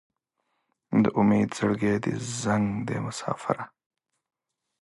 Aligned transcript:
د 1.03 1.05
امید 1.19 1.49
زړګی 1.57 1.95
دې 2.03 2.13
زنګ 2.41 2.65
دی 2.87 2.97
مساپره 3.05 3.63